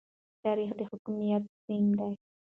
تاریخ 0.43 0.69
د 0.79 0.81
حاکمیت 0.89 1.43
سند 1.63 1.91
دی. 1.99 2.11